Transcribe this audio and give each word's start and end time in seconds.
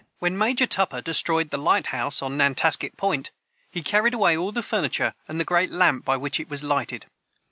[Footnote 0.19 0.31
172: 0.39 0.45
When 0.45 0.49
Major 0.65 0.67
Tupper 0.67 1.01
destroyed 1.01 1.49
the 1.51 1.57
lighthouse 1.59 2.23
on 2.23 2.35
Nantasket 2.35 2.97
point, 2.97 3.29
he 3.69 3.83
carried 3.83 4.15
away 4.15 4.35
all 4.35 4.51
the 4.51 4.63
furniture 4.63 5.13
and 5.27 5.39
the 5.39 5.45
great 5.45 5.69
lamp 5.69 6.05
by 6.05 6.17
which 6.17 6.39
it 6.39 6.49
was 6.49 6.63
lighted. 6.63 7.05